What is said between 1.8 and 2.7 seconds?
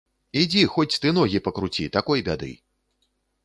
такой бяды.